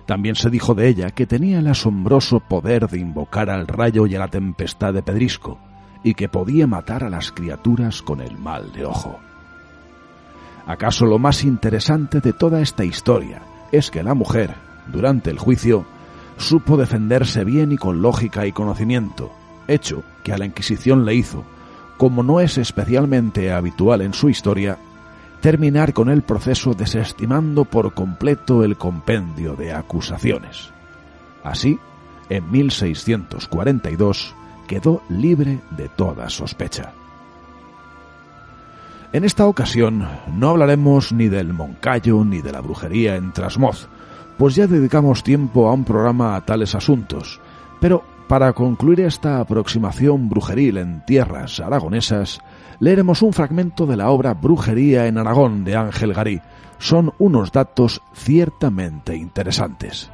También 0.07 0.35
se 0.35 0.51
dijo 0.51 0.75
de 0.75 0.89
ella 0.89 1.13
que 1.13 1.27
tenía 1.27 1.61
el 1.61 1.69
asombroso 1.69 2.41
poder 2.41 2.89
de 2.89 2.99
invocar 2.99 3.49
al 3.49 3.69
rayo 3.69 4.09
y 4.09 4.17
a 4.17 4.19
la 4.19 4.29
tempestad 4.29 4.93
de 4.93 5.05
pedrisco, 5.05 5.61
y 6.03 6.15
que 6.15 6.29
podía 6.29 6.67
matar 6.67 7.05
a 7.05 7.11
las 7.11 7.31
criaturas 7.31 8.03
con 8.03 8.21
el 8.21 8.37
mal 8.37 8.73
de 8.73 8.87
ojo. 8.87 9.21
¿Acaso 10.67 11.07
lo 11.07 11.21
más 11.21 11.45
interesante 11.45 12.21
de 12.21 12.33
toda 12.33 12.61
esta 12.61 12.85
historia 12.85 13.43
es 13.71 13.93
que 13.93 14.03
la 14.03 14.15
mujer, 14.15 14.57
durante 14.91 15.31
el 15.31 15.39
juicio, 15.39 15.85
supo 16.37 16.77
defenderse 16.77 17.45
bien 17.45 17.73
y 17.73 17.77
con 17.77 18.03
lógica 18.03 18.47
y 18.47 18.53
conocimiento, 18.53 19.31
hecho 19.69 20.03
que 20.23 20.33
a 20.33 20.39
la 20.39 20.47
Inquisición 20.47 21.05
le 21.05 21.15
hizo, 21.15 21.45
como 21.97 22.23
no 22.23 22.41
es 22.41 22.59
especialmente 22.59 23.53
habitual 23.53 24.01
en 24.01 24.15
su 24.15 24.29
historia, 24.29 24.79
terminar 25.41 25.93
con 25.93 26.11
el 26.11 26.23
proceso 26.23 26.75
desestimando 26.75 27.65
por 27.65 27.95
completo 27.95 28.65
el 28.65 28.77
compendio 28.77 29.55
de 29.55 29.73
acusaciones. 29.73 30.71
Así, 31.43 31.79
en 32.29 32.51
1642 32.51 34.35
quedó 34.67 35.03
libre 35.09 35.61
de 35.77 35.89
toda 35.89 36.31
sospecha. 36.31 36.93
En 39.13 39.25
esta 39.25 39.47
ocasión 39.47 40.07
no 40.33 40.51
hablaremos 40.51 41.13
ni 41.13 41.29
del 41.29 41.53
Moncayo 41.53 42.25
ni 42.25 42.41
de 42.43 42.53
la 42.53 42.61
brujería 42.61 43.17
en 43.17 43.33
Trasmoz, 43.33 43.89
pues 44.41 44.55
ya 44.55 44.67
dedicamos 44.67 45.23
tiempo 45.23 45.69
a 45.69 45.75
un 45.75 45.85
programa 45.85 46.35
a 46.35 46.47
tales 46.47 46.75
asuntos, 46.75 47.43
pero 47.79 48.03
para 48.27 48.55
concluir 48.55 49.01
esta 49.01 49.39
aproximación 49.39 50.31
brujeril 50.31 50.79
en 50.79 51.05
tierras 51.05 51.61
aragonesas, 51.61 52.41
leeremos 52.79 53.21
un 53.21 53.35
fragmento 53.35 53.85
de 53.85 53.99
la 53.99 54.09
obra 54.09 54.33
Brujería 54.33 55.07
en 55.09 55.19
Aragón 55.19 55.63
de 55.63 55.77
Ángel 55.77 56.15
Garí. 56.15 56.41
Son 56.79 57.13
unos 57.19 57.53
datos 57.53 58.01
ciertamente 58.15 59.15
interesantes. 59.15 60.11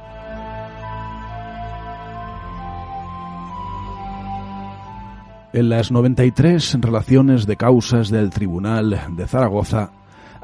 En 5.53 5.69
las 5.69 5.89
93 5.89 6.81
relaciones 6.81 7.45
de 7.45 7.55
causas 7.55 8.09
del 8.09 8.29
Tribunal 8.31 8.99
de 9.15 9.25
Zaragoza 9.25 9.91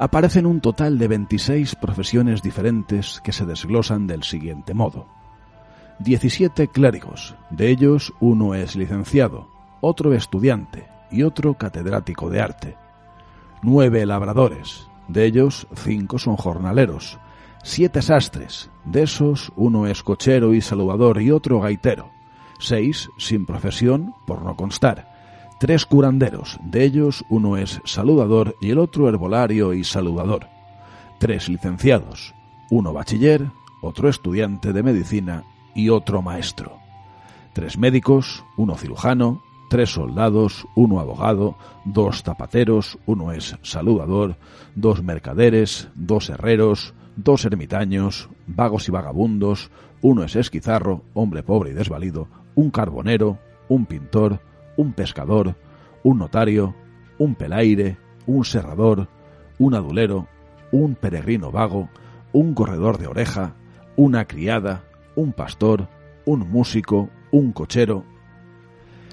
aparecen 0.04 0.44
un 0.44 0.60
total 0.60 0.98
de 0.98 1.08
26 1.08 1.76
profesiones 1.76 2.42
diferentes 2.42 3.22
que 3.24 3.32
se 3.32 3.46
desglosan 3.46 4.06
del 4.06 4.22
siguiente 4.22 4.74
modo. 4.74 5.06
17 6.00 6.68
clérigos, 6.68 7.34
de 7.48 7.70
ellos 7.70 8.12
uno 8.20 8.54
es 8.54 8.76
licenciado, 8.76 9.48
otro 9.80 10.12
estudiante 10.12 10.88
y 11.10 11.22
otro 11.22 11.54
catedrático 11.54 12.28
de 12.28 12.42
arte. 12.42 12.76
Nueve 13.62 14.04
labradores, 14.04 14.88
de 15.08 15.24
ellos 15.24 15.66
cinco 15.74 16.18
son 16.18 16.36
jornaleros. 16.36 17.18
Siete 17.62 18.02
sastres, 18.02 18.70
de 18.84 19.04
esos 19.04 19.54
uno 19.56 19.86
es 19.86 20.02
cochero 20.02 20.52
y 20.52 20.60
saludador 20.60 21.22
y 21.22 21.30
otro 21.30 21.60
gaitero. 21.60 22.10
Seis 22.58 23.08
sin 23.16 23.46
profesión, 23.46 24.14
por 24.26 24.42
no 24.42 24.54
constar. 24.54 25.13
Tres 25.64 25.86
curanderos, 25.86 26.58
de 26.62 26.84
ellos 26.84 27.24
uno 27.30 27.56
es 27.56 27.80
saludador 27.86 28.54
y 28.60 28.68
el 28.68 28.78
otro 28.78 29.08
herbolario 29.08 29.72
y 29.72 29.82
saludador. 29.82 30.46
Tres 31.18 31.48
licenciados, 31.48 32.34
uno 32.70 32.92
bachiller, 32.92 33.46
otro 33.80 34.10
estudiante 34.10 34.74
de 34.74 34.82
medicina 34.82 35.44
y 35.74 35.88
otro 35.88 36.20
maestro. 36.20 36.76
Tres 37.54 37.78
médicos, 37.78 38.44
uno 38.58 38.76
cirujano, 38.76 39.42
tres 39.70 39.88
soldados, 39.88 40.66
uno 40.76 41.00
abogado, 41.00 41.56
dos 41.86 42.22
zapateros, 42.22 42.98
uno 43.06 43.32
es 43.32 43.56
saludador, 43.62 44.36
dos 44.74 45.02
mercaderes, 45.02 45.88
dos 45.94 46.28
herreros, 46.28 46.92
dos 47.16 47.46
ermitaños, 47.46 48.28
vagos 48.46 48.86
y 48.88 48.90
vagabundos, 48.90 49.70
uno 50.02 50.24
es 50.24 50.36
esquizarro, 50.36 51.04
hombre 51.14 51.42
pobre 51.42 51.70
y 51.70 51.72
desvalido, 51.72 52.28
un 52.54 52.70
carbonero, 52.70 53.38
un 53.70 53.86
pintor, 53.86 54.40
un 54.76 54.92
pescador, 54.92 55.56
un 56.02 56.18
notario, 56.18 56.74
un 57.18 57.34
pelaire, 57.34 57.96
un 58.26 58.44
serrador, 58.44 59.08
un 59.58 59.74
adulero, 59.74 60.28
un 60.72 60.94
peregrino 60.94 61.50
vago, 61.50 61.88
un 62.32 62.54
corredor 62.54 62.98
de 62.98 63.06
oreja, 63.06 63.54
una 63.96 64.24
criada, 64.26 64.84
un 65.14 65.32
pastor, 65.32 65.88
un 66.26 66.50
músico, 66.50 67.10
un 67.30 67.52
cochero. 67.52 68.04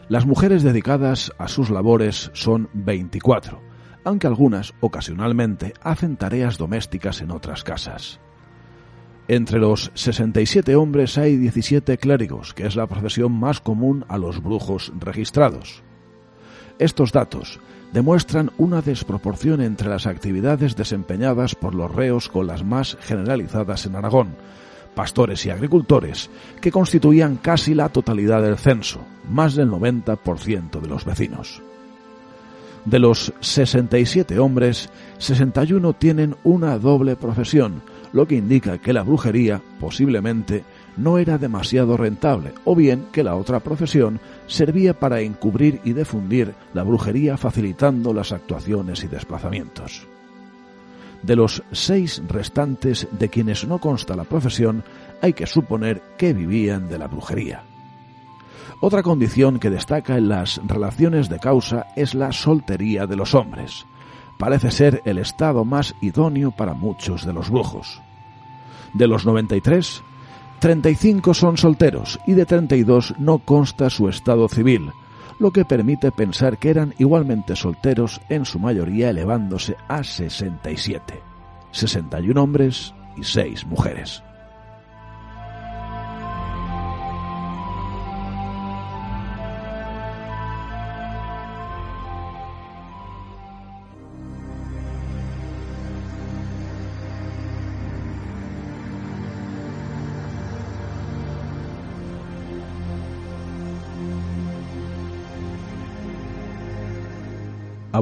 Las 0.09 0.25
mujeres 0.25 0.63
dedicadas 0.63 1.31
a 1.37 1.47
sus 1.47 1.69
labores 1.69 2.31
son 2.33 2.69
24, 2.73 3.61
aunque 4.03 4.27
algunas 4.27 4.73
ocasionalmente 4.81 5.73
hacen 5.81 6.17
tareas 6.17 6.57
domésticas 6.57 7.21
en 7.21 7.31
otras 7.31 7.63
casas. 7.63 8.19
Entre 9.27 9.59
los 9.59 9.91
67 9.93 10.75
hombres 10.75 11.17
hay 11.17 11.37
17 11.37 11.97
clérigos, 11.97 12.53
que 12.53 12.65
es 12.65 12.75
la 12.75 12.87
profesión 12.87 13.31
más 13.31 13.61
común 13.61 14.03
a 14.07 14.17
los 14.17 14.41
brujos 14.43 14.91
registrados. 14.99 15.83
Estos 16.79 17.11
datos 17.11 17.59
demuestran 17.93 18.51
una 18.57 18.81
desproporción 18.81 19.61
entre 19.61 19.89
las 19.89 20.07
actividades 20.07 20.75
desempeñadas 20.75 21.55
por 21.55 21.75
los 21.75 21.93
reos 21.93 22.29
con 22.29 22.47
las 22.47 22.63
más 22.63 22.97
generalizadas 23.01 23.85
en 23.85 23.95
Aragón, 23.95 24.35
pastores 24.95 25.45
y 25.45 25.49
agricultores, 25.49 26.29
que 26.59 26.71
constituían 26.71 27.37
casi 27.37 27.73
la 27.73 27.89
totalidad 27.89 28.41
del 28.41 28.57
censo, 28.57 29.01
más 29.29 29.55
del 29.55 29.69
90% 29.69 30.81
de 30.81 30.87
los 30.87 31.05
vecinos. 31.05 31.61
De 32.85 32.97
los 32.97 33.31
67 33.41 34.39
hombres, 34.39 34.89
61 35.19 35.93
tienen 35.93 36.35
una 36.43 36.79
doble 36.79 37.15
profesión, 37.15 37.83
lo 38.13 38.27
que 38.27 38.35
indica 38.35 38.77
que 38.77 38.93
la 38.93 39.03
brujería 39.03 39.61
posiblemente 39.79 40.63
no 40.97 41.17
era 41.17 41.37
demasiado 41.37 41.97
rentable, 41.97 42.53
o 42.65 42.75
bien 42.75 43.05
que 43.11 43.23
la 43.23 43.35
otra 43.35 43.59
profesión 43.61 44.19
servía 44.47 44.99
para 44.99 45.21
encubrir 45.21 45.79
y 45.83 45.93
difundir 45.93 46.53
la 46.73 46.83
brujería 46.83 47.37
facilitando 47.37 48.13
las 48.13 48.31
actuaciones 48.31 49.03
y 49.03 49.07
desplazamientos. 49.07 50.07
De 51.23 51.35
los 51.35 51.63
seis 51.71 52.21
restantes 52.27 53.07
de 53.11 53.29
quienes 53.29 53.67
no 53.67 53.79
consta 53.79 54.15
la 54.15 54.23
profesión, 54.23 54.83
hay 55.21 55.33
que 55.33 55.45
suponer 55.45 56.01
que 56.17 56.33
vivían 56.33 56.89
de 56.89 56.97
la 56.97 57.07
brujería. 57.07 57.63
Otra 58.81 59.03
condición 59.03 59.59
que 59.59 59.69
destaca 59.69 60.17
en 60.17 60.27
las 60.27 60.59
relaciones 60.65 61.29
de 61.29 61.37
causa 61.37 61.85
es 61.95 62.15
la 62.15 62.31
soltería 62.31 63.05
de 63.05 63.15
los 63.15 63.35
hombres. 63.35 63.85
Parece 64.41 64.71
ser 64.71 65.03
el 65.05 65.19
estado 65.19 65.65
más 65.65 65.93
idóneo 66.01 66.49
para 66.49 66.73
muchos 66.73 67.27
de 67.27 67.31
los 67.31 67.51
brujos. 67.51 68.01
De 68.91 69.05
los 69.05 69.23
93, 69.23 70.01
35 70.57 71.35
son 71.35 71.57
solteros 71.57 72.19
y 72.25 72.33
de 72.33 72.47
32 72.47 73.13
no 73.19 73.37
consta 73.37 73.91
su 73.91 74.09
estado 74.09 74.49
civil, 74.49 74.93
lo 75.37 75.51
que 75.51 75.63
permite 75.63 76.11
pensar 76.11 76.57
que 76.57 76.71
eran 76.71 76.95
igualmente 76.97 77.55
solteros 77.55 78.19
en 78.29 78.45
su 78.45 78.57
mayoría 78.57 79.11
elevándose 79.11 79.75
a 79.87 80.03
67, 80.03 81.21
61 81.69 82.41
hombres 82.41 82.95
y 83.17 83.23
6 83.23 83.67
mujeres. 83.67 84.23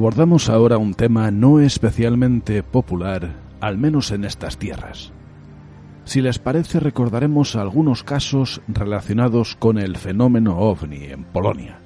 Abordamos 0.00 0.48
ahora 0.48 0.78
un 0.78 0.94
tema 0.94 1.30
no 1.30 1.60
especialmente 1.60 2.62
popular, 2.62 3.34
al 3.60 3.76
menos 3.76 4.12
en 4.12 4.24
estas 4.24 4.56
tierras. 4.56 5.12
Si 6.06 6.22
les 6.22 6.38
parece, 6.38 6.80
recordaremos 6.80 7.54
algunos 7.54 8.02
casos 8.02 8.62
relacionados 8.66 9.56
con 9.56 9.76
el 9.76 9.98
fenómeno 9.98 10.56
ovni 10.56 11.04
en 11.04 11.24
Polonia. 11.24 11.80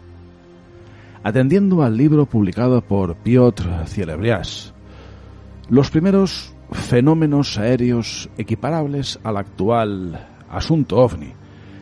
Atendiendo 1.25 1.83
al 1.83 1.97
libro 1.97 2.26
publicado 2.26 2.83
por 2.83 3.16
Piotr 3.16 3.68
Cielebrias, 3.88 4.75
los 5.68 5.90
primeros 5.90 6.54
fenómenos 6.71 7.59
aéreos 7.59 8.30
equiparables 8.38 9.18
al 9.25 9.38
actual 9.38 10.25
asunto 10.49 10.99
ovni 10.99 11.33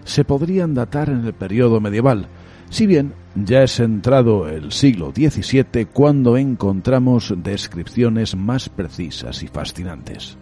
se 0.05 0.25
podrían 0.25 0.73
datar 0.73 1.11
en 1.11 1.27
el 1.27 1.35
periodo 1.35 1.79
medieval, 1.79 2.27
si 2.73 2.87
bien 2.87 3.12
ya 3.35 3.62
es 3.62 3.79
entrado 3.81 4.49
el 4.49 4.73
siglo 4.73 5.12
XVII 5.14 5.87
cuando 5.93 6.38
encontramos 6.38 7.35
descripciones 7.37 8.35
más 8.35 8.71
precisas 8.71 9.43
y 9.43 9.49
fascinantes. 9.49 10.38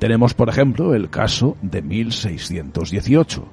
Tenemos, 0.00 0.34
por 0.34 0.48
ejemplo, 0.48 0.96
el 0.96 1.10
caso 1.10 1.56
de 1.62 1.80
1618, 1.80 3.44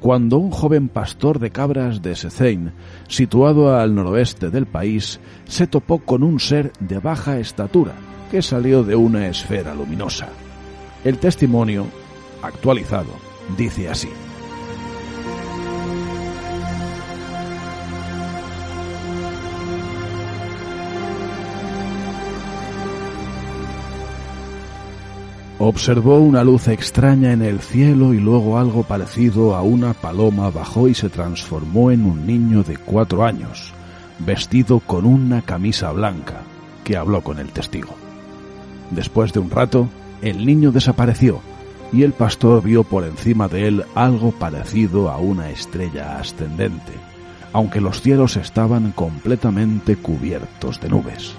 cuando 0.00 0.36
un 0.36 0.50
joven 0.50 0.88
pastor 0.88 1.38
de 1.38 1.50
cabras 1.50 2.02
de 2.02 2.14
Sezein, 2.14 2.72
situado 3.08 3.74
al 3.74 3.94
noroeste 3.94 4.50
del 4.50 4.66
país, 4.66 5.18
se 5.46 5.66
topó 5.66 6.00
con 6.00 6.22
un 6.22 6.38
ser 6.38 6.72
de 6.78 6.98
baja 6.98 7.38
estatura 7.38 7.94
que 8.30 8.42
salió 8.42 8.84
de 8.84 8.96
una 8.96 9.28
esfera 9.28 9.74
luminosa. 9.74 10.28
El 11.04 11.16
testimonio, 11.16 11.86
actualizado, 12.42 13.12
dice 13.56 13.88
así. 13.88 14.10
Observó 25.58 26.18
una 26.18 26.44
luz 26.44 26.68
extraña 26.68 27.32
en 27.32 27.40
el 27.40 27.60
cielo 27.60 28.12
y 28.12 28.20
luego 28.20 28.58
algo 28.58 28.82
parecido 28.82 29.54
a 29.54 29.62
una 29.62 29.94
paloma 29.94 30.50
bajó 30.50 30.86
y 30.86 30.94
se 30.94 31.08
transformó 31.08 31.90
en 31.90 32.04
un 32.04 32.26
niño 32.26 32.62
de 32.62 32.76
cuatro 32.76 33.24
años, 33.24 33.72
vestido 34.18 34.80
con 34.80 35.06
una 35.06 35.40
camisa 35.40 35.90
blanca, 35.92 36.42
que 36.84 36.98
habló 36.98 37.22
con 37.22 37.38
el 37.38 37.48
testigo. 37.52 37.94
Después 38.90 39.32
de 39.32 39.40
un 39.40 39.50
rato, 39.50 39.88
el 40.20 40.44
niño 40.44 40.72
desapareció 40.72 41.40
y 41.90 42.02
el 42.02 42.12
pastor 42.12 42.62
vio 42.62 42.84
por 42.84 43.04
encima 43.04 43.48
de 43.48 43.66
él 43.66 43.84
algo 43.94 44.32
parecido 44.32 45.08
a 45.10 45.16
una 45.16 45.48
estrella 45.48 46.18
ascendente, 46.18 46.92
aunque 47.54 47.80
los 47.80 48.02
cielos 48.02 48.36
estaban 48.36 48.92
completamente 48.92 49.96
cubiertos 49.96 50.78
de 50.82 50.90
nubes. 50.90 51.34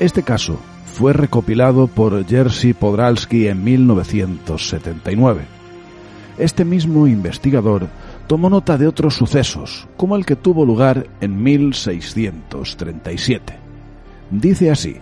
Este 0.00 0.22
caso 0.22 0.58
fue 0.86 1.12
recopilado 1.12 1.88
por 1.88 2.24
Jerzy 2.24 2.72
Podralski 2.72 3.48
en 3.48 3.64
1979. 3.64 5.42
Este 6.38 6.64
mismo 6.64 7.08
investigador 7.08 7.88
tomó 8.28 8.48
nota 8.48 8.78
de 8.78 8.86
otros 8.86 9.16
sucesos, 9.16 9.88
como 9.96 10.14
el 10.14 10.24
que 10.24 10.36
tuvo 10.36 10.64
lugar 10.64 11.08
en 11.20 11.42
1637. 11.42 13.58
Dice 14.30 14.70
así, 14.70 14.98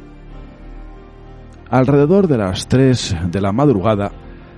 Alrededor 1.69 2.27
de 2.27 2.39
las 2.39 2.67
tres 2.67 3.15
de 3.31 3.43
la 3.43 3.53
madrugada 3.53 4.13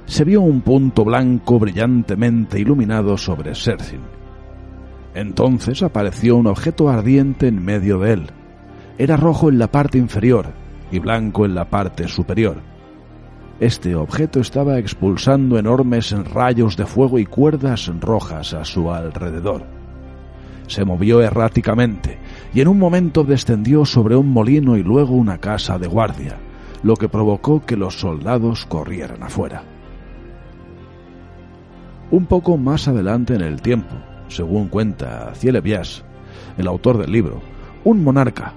se 0.06 0.22
vio 0.22 0.40
un 0.40 0.60
punto 0.60 1.04
blanco 1.04 1.58
brillantemente 1.58 2.60
iluminado 2.60 3.18
sobre 3.18 3.56
Serzin. 3.56 4.02
Entonces 5.14 5.82
apareció 5.82 6.36
un 6.36 6.46
objeto 6.46 6.88
ardiente 6.88 7.48
en 7.48 7.64
medio 7.64 7.98
de 7.98 8.12
él 8.12 8.30
era 8.98 9.16
rojo 9.16 9.48
en 9.48 9.58
la 9.58 9.70
parte 9.70 9.96
inferior 9.96 10.46
y 10.90 10.98
blanco 10.98 11.44
en 11.46 11.54
la 11.54 11.70
parte 11.70 12.08
superior. 12.08 12.56
Este 13.60 13.94
objeto 13.94 14.40
estaba 14.40 14.78
expulsando 14.78 15.58
enormes 15.58 16.12
rayos 16.32 16.76
de 16.76 16.86
fuego 16.86 17.18
y 17.18 17.26
cuerdas 17.26 17.90
rojas 18.00 18.54
a 18.54 18.64
su 18.64 18.92
alrededor. 18.92 19.64
Se 20.66 20.84
movió 20.84 21.22
erráticamente 21.22 22.18
y 22.52 22.60
en 22.60 22.68
un 22.68 22.78
momento 22.78 23.24
descendió 23.24 23.84
sobre 23.84 24.16
un 24.16 24.32
molino 24.32 24.76
y 24.76 24.82
luego 24.82 25.14
una 25.14 25.38
casa 25.38 25.78
de 25.78 25.86
guardia, 25.86 26.36
lo 26.82 26.96
que 26.96 27.08
provocó 27.08 27.64
que 27.64 27.76
los 27.76 27.98
soldados 27.98 28.66
corrieran 28.66 29.22
afuera. 29.22 29.62
Un 32.10 32.26
poco 32.26 32.56
más 32.56 32.88
adelante 32.88 33.34
en 33.34 33.42
el 33.42 33.60
tiempo, 33.60 33.94
según 34.28 34.68
cuenta 34.68 35.34
Cielebias, 35.34 36.04
el 36.56 36.66
autor 36.66 36.98
del 36.98 37.12
libro, 37.12 37.40
un 37.84 38.02
monarca, 38.04 38.54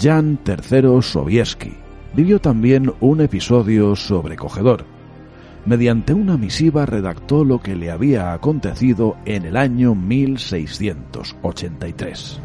Jan 0.00 0.38
III 0.46 1.02
Sobieski 1.02 1.74
vivió 2.14 2.40
también 2.40 2.94
un 3.00 3.20
episodio 3.20 3.94
sobrecogedor. 3.94 4.86
Mediante 5.66 6.14
una 6.14 6.36
misiva 6.36 6.84
redactó 6.86 7.44
lo 7.44 7.60
que 7.60 7.76
le 7.76 7.90
había 7.90 8.32
acontecido 8.32 9.16
en 9.24 9.44
el 9.44 9.56
año 9.56 9.94
1683. 9.94 12.40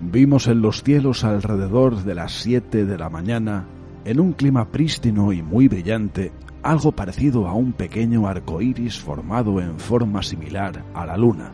Vimos 0.00 0.48
en 0.48 0.60
los 0.60 0.82
cielos 0.82 1.24
alrededor 1.24 2.04
de 2.04 2.14
las 2.14 2.32
siete 2.32 2.84
de 2.84 2.98
la 2.98 3.08
mañana, 3.08 3.64
en 4.04 4.20
un 4.20 4.34
clima 4.34 4.68
prístino 4.68 5.32
y 5.32 5.40
muy 5.42 5.68
brillante, 5.68 6.32
algo 6.62 6.92
parecido 6.92 7.48
a 7.48 7.54
un 7.54 7.72
pequeño 7.72 8.26
arco 8.26 8.60
iris 8.60 8.98
formado 8.98 9.60
en 9.60 9.78
forma 9.78 10.22
similar 10.22 10.84
a 10.94 11.04
la 11.06 11.16
luna, 11.16 11.52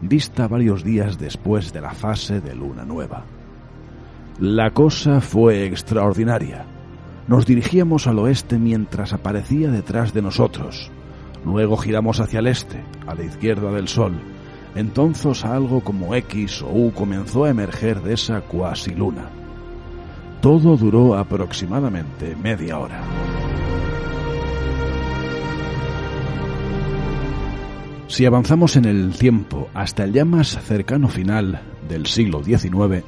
vista 0.00 0.46
varios 0.46 0.84
días 0.84 1.18
después 1.18 1.72
de 1.72 1.80
la 1.80 1.92
fase 1.92 2.40
de 2.40 2.54
luna 2.54 2.84
nueva. 2.84 3.24
La 4.38 4.70
cosa 4.70 5.20
fue 5.20 5.66
extraordinaria. 5.66 6.64
Nos 7.26 7.44
dirigíamos 7.44 8.06
al 8.06 8.20
oeste 8.20 8.58
mientras 8.58 9.12
aparecía 9.12 9.70
detrás 9.70 10.14
de 10.14 10.22
nosotros. 10.22 10.90
Luego 11.44 11.76
giramos 11.76 12.20
hacia 12.20 12.38
el 12.38 12.46
este, 12.46 12.82
a 13.06 13.14
la 13.14 13.24
izquierda 13.24 13.72
del 13.72 13.88
sol. 13.88 14.12
Entonces 14.76 15.44
algo 15.44 15.80
como 15.80 16.14
X 16.14 16.62
o 16.62 16.68
U 16.68 16.92
comenzó 16.92 17.44
a 17.44 17.50
emerger 17.50 18.00
de 18.02 18.14
esa 18.14 18.40
cuasi 18.42 18.94
luna. 18.94 19.28
Todo 20.40 20.76
duró 20.76 21.16
aproximadamente 21.16 22.36
media 22.36 22.78
hora. 22.78 23.02
Si 28.08 28.24
avanzamos 28.24 28.74
en 28.76 28.86
el 28.86 29.12
tiempo 29.12 29.68
hasta 29.74 30.04
el 30.04 30.14
ya 30.14 30.24
más 30.24 30.58
cercano 30.64 31.08
final 31.08 31.60
del 31.90 32.06
siglo 32.06 32.42
XIX, 32.42 33.04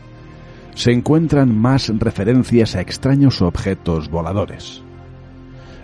se 0.74 0.92
encuentran 0.92 1.56
más 1.56 1.90
referencias 1.98 2.76
a 2.76 2.82
extraños 2.82 3.40
objetos 3.40 4.10
voladores. 4.10 4.82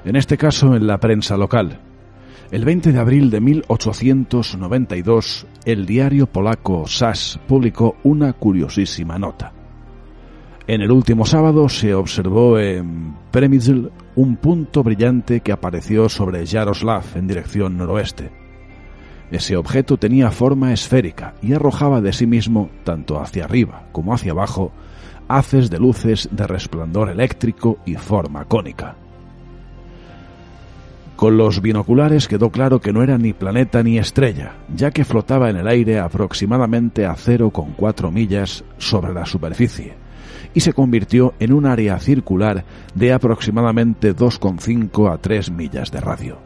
En 0.04 0.16
este 0.16 0.36
caso 0.36 0.76
en 0.76 0.86
la 0.86 1.00
prensa 1.00 1.38
local. 1.38 1.80
El 2.50 2.66
20 2.66 2.92
de 2.92 2.98
abril 2.98 3.30
de 3.30 3.40
1892, 3.40 5.46
el 5.64 5.86
diario 5.86 6.26
polaco 6.26 6.86
SAS 6.86 7.40
publicó 7.48 7.96
una 8.04 8.34
curiosísima 8.34 9.18
nota. 9.18 9.54
En 10.66 10.82
el 10.82 10.92
último 10.92 11.24
sábado 11.24 11.70
se 11.70 11.94
observó 11.94 12.58
en 12.58 13.14
Przemysl 13.32 13.88
un 14.14 14.36
punto 14.36 14.82
brillante 14.82 15.40
que 15.40 15.52
apareció 15.52 16.10
sobre 16.10 16.44
Yaroslav 16.44 17.04
en 17.14 17.26
dirección 17.26 17.78
noroeste. 17.78 18.45
Ese 19.30 19.56
objeto 19.56 19.96
tenía 19.96 20.30
forma 20.30 20.72
esférica 20.72 21.34
y 21.42 21.52
arrojaba 21.52 22.00
de 22.00 22.12
sí 22.12 22.26
mismo, 22.26 22.70
tanto 22.84 23.20
hacia 23.20 23.44
arriba 23.44 23.88
como 23.92 24.14
hacia 24.14 24.32
abajo, 24.32 24.72
haces 25.28 25.70
de 25.70 25.78
luces 25.78 26.28
de 26.30 26.46
resplandor 26.46 27.10
eléctrico 27.10 27.78
y 27.84 27.96
forma 27.96 28.44
cónica. 28.44 28.96
Con 31.16 31.38
los 31.38 31.62
binoculares 31.62 32.28
quedó 32.28 32.50
claro 32.50 32.80
que 32.80 32.92
no 32.92 33.02
era 33.02 33.16
ni 33.16 33.32
planeta 33.32 33.82
ni 33.82 33.98
estrella, 33.98 34.52
ya 34.74 34.90
que 34.90 35.04
flotaba 35.04 35.48
en 35.48 35.56
el 35.56 35.66
aire 35.66 35.98
aproximadamente 35.98 37.06
a 37.06 37.14
0,4 37.14 38.12
millas 38.12 38.64
sobre 38.76 39.14
la 39.14 39.24
superficie, 39.24 39.94
y 40.52 40.60
se 40.60 40.74
convirtió 40.74 41.32
en 41.38 41.54
un 41.54 41.64
área 41.64 41.98
circular 41.98 42.64
de 42.94 43.14
aproximadamente 43.14 44.14
2,5 44.14 45.10
a 45.10 45.16
3 45.16 45.50
millas 45.50 45.90
de 45.90 46.00
radio. 46.00 46.45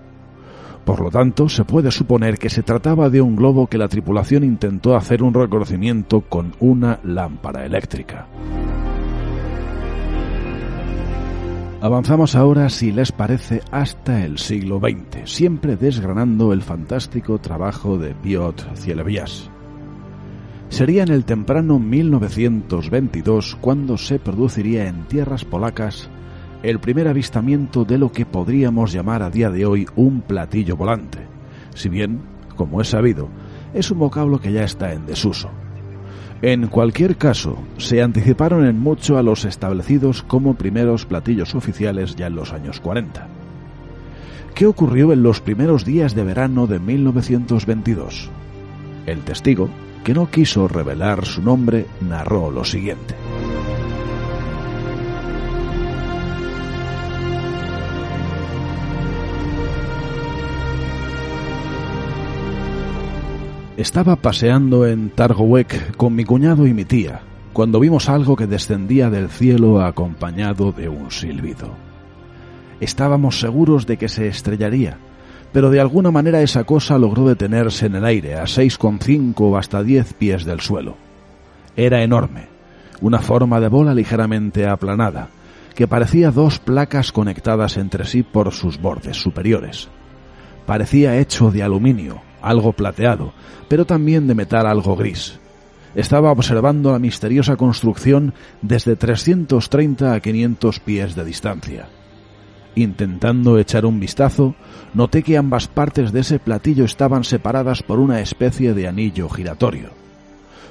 Por 0.85 1.01
lo 1.01 1.11
tanto, 1.11 1.49
se 1.49 1.65
puede 1.65 1.91
suponer 1.91 2.39
que 2.39 2.51
se 2.51 2.63
trataba 2.63 3.11
de 3.11 3.21
un 3.21 3.37
globo 3.37 3.67
que 3.67 3.79
la 3.79 3.89
tripulación 3.89 4.45
intentó 4.45 4.97
hacer 4.97 5.23
un 5.23 5.35
reconocimiento 5.35 6.23
con 6.23 6.55
una 6.61 6.99
lámpara 7.05 7.65
eléctrica. 7.65 8.27
Avanzamos 11.83 12.35
ahora, 12.35 12.69
si 12.69 12.93
les 12.93 13.11
parece, 13.11 13.63
hasta 13.71 14.25
el 14.25 14.37
siglo 14.39 14.81
XX, 14.81 15.31
siempre 15.31 15.77
desgranando 15.77 16.53
el 16.53 16.61
fantástico 16.61 17.39
trabajo 17.39 17.97
de 17.97 18.15
Piotr 18.15 18.77
Cielebias. 18.77 19.51
Sería 20.69 21.03
en 21.03 21.09
el 21.11 21.25
temprano 21.25 21.79
1922 21.79 23.57
cuando 23.61 23.97
se 23.97 24.19
produciría 24.19 24.89
en 24.89 25.05
tierras 25.05 25.45
polacas 25.45 26.11
el 26.63 26.79
primer 26.79 27.09
avistamiento 27.09 27.85
de 27.85 27.99
lo 27.99 28.13
que 28.13 28.27
podríamos 28.27 28.93
llamar 28.93 29.23
a 29.23 29.31
día 29.31 29.51
de 29.51 29.65
hoy 29.65 29.87
un 29.97 30.21
platillo 30.21 30.77
volante, 30.77 31.19
si 31.75 31.89
bien, 31.89 32.21
como 32.57 32.81
es 32.81 32.89
sabido, 32.89 33.29
es 33.73 33.91
un 33.91 33.99
vocablo 33.99 34.41
que 34.41 34.53
ya 34.53 34.65
está 34.65 34.93
en 34.93 35.07
desuso. 35.07 35.51
En 36.43 36.69
cualquier 36.69 37.17
caso, 37.17 37.59
se 37.77 38.03
anticiparon 38.03 38.67
en 38.67 38.79
mucho 38.79 39.19
a 39.19 39.23
los 39.23 39.45
establecidos 39.45 40.23
como 40.23 40.55
primeros 40.55 41.05
platillos 41.05 41.55
oficiales 41.55 42.17
ya 42.17 42.27
en 42.27 42.35
los 42.35 42.53
años 42.53 42.81
40. 42.81 43.29
¿Qué 44.55 44.67
ocurrió 44.67 45.13
en 45.13 45.23
los 45.23 45.41
primeros 45.41 45.85
días 45.85 46.15
de 46.15 46.25
verano 46.25 46.67
de 46.67 46.79
1922? 46.79 48.31
El 49.07 49.21
testigo, 49.21 49.69
que 50.05 50.15
no 50.15 50.31
quiso 50.31 50.67
revelar 50.67 51.25
su 51.25 51.43
nombre, 51.43 51.87
narró 52.01 52.51
lo 52.51 52.65
siguiente. 52.65 53.15
Estaba 63.81 64.17
paseando 64.17 64.87
en 64.87 65.09
Targowek 65.09 65.97
con 65.97 66.15
mi 66.15 66.27
cuñado 66.27 66.67
y 66.67 66.75
mi 66.75 66.85
tía, 66.85 67.23
cuando 67.55 67.81
vimos 67.81 68.11
algo 68.11 68.37
que 68.37 68.47
descendía 68.47 69.09
del 69.09 69.31
cielo 69.31 69.81
acompañado 69.81 70.71
de 70.71 70.91
un 70.91 71.11
silbido. 71.11 71.71
Estábamos 72.79 73.41
seguros 73.41 73.87
de 73.87 73.97
que 73.97 74.11
se 74.11 74.29
estrellaría, 74.29 74.99
pero 75.55 75.71
de 75.71 75.81
alguna 75.81 76.11
manera 76.11 76.43
esa 76.43 76.65
cosa 76.65 76.99
logró 76.99 77.27
detenerse 77.27 77.87
en 77.87 77.95
el 77.95 78.05
aire 78.05 78.35
a 78.35 78.43
6,5 78.43 79.35
o 79.39 79.57
hasta 79.57 79.83
10 79.83 80.13
pies 80.13 80.45
del 80.45 80.61
suelo. 80.61 80.97
Era 81.75 82.03
enorme, 82.03 82.49
una 83.01 83.21
forma 83.21 83.61
de 83.61 83.69
bola 83.69 83.95
ligeramente 83.95 84.67
aplanada, 84.67 85.31
que 85.75 85.89
parecía 85.89 86.31
dos 86.31 86.59
placas 86.59 87.13
conectadas 87.13 87.79
entre 87.79 88.05
sí 88.05 88.25
por 88.25 88.53
sus 88.53 88.79
bordes 88.79 89.17
superiores. 89.17 89.89
Parecía 90.67 91.17
hecho 91.17 91.51
de 91.51 91.63
aluminio, 91.63 92.21
algo 92.43 92.73
plateado, 92.73 93.33
pero 93.69 93.85
también 93.85 94.27
de 94.27 94.35
metal 94.35 94.67
algo 94.67 94.97
gris. 94.97 95.39
Estaba 95.95 96.31
observando 96.31 96.93
la 96.93 96.99
misteriosa 96.99 97.57
construcción 97.57 98.33
desde 98.63 98.95
330 98.95 100.15
a 100.15 100.21
500 100.21 100.81
pies 100.81 101.17
de 101.17 101.25
distancia. 101.25 101.89
Intentando 102.77 103.59
echar 103.59 103.85
un 103.85 103.99
vistazo, 103.99 104.55
noté 104.95 105.25
que 105.25 105.37
ambas 105.37 105.67
partes 105.67 106.13
de 106.13 106.21
ese 106.21 106.39
platillo 106.39 106.85
estaban 106.85 107.25
separadas 107.25 107.83
por 107.83 107.99
una 107.99 108.21
especie 108.21 108.73
de 108.75 108.87
anillo 108.87 109.29
giratorio. 109.29 109.91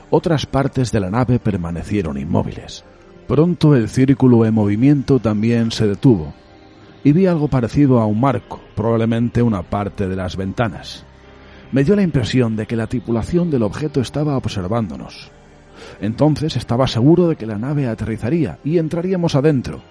Otras 0.10 0.46
partes 0.46 0.92
de 0.94 1.02
la 1.02 1.10
nave 1.10 1.40
permanecieron 1.40 2.18
inmóviles. 2.18 2.86
Pronto 3.28 3.76
el 3.76 3.90
círculo 3.90 4.46
en 4.46 4.54
movimiento 4.54 5.20
también 5.20 5.72
se 5.72 5.86
detuvo, 5.86 6.34
y 7.04 7.12
vi 7.12 7.28
algo 7.28 7.50
parecido 7.50 8.00
a 8.00 8.06
un 8.06 8.20
marco, 8.22 8.62
probablemente 8.76 9.42
una 9.42 9.64
parte 9.64 10.08
de 10.08 10.16
las 10.16 10.36
ventanas 10.36 11.06
me 11.72 11.84
dio 11.84 11.96
la 11.96 12.02
impresión 12.02 12.56
de 12.56 12.66
que 12.66 12.76
la 12.76 12.88
tripulación 12.88 13.52
del 13.52 13.64
objeto 13.64 14.02
estaba 14.02 14.38
observándonos. 14.38 15.32
Entonces 16.02 16.56
estaba 16.56 16.88
seguro 16.88 17.28
de 17.28 17.36
que 17.36 17.46
la 17.46 17.58
nave 17.58 17.88
aterrizaría 17.88 18.58
y 18.64 18.78
entraríamos 18.78 19.36
adentro. 19.36 19.82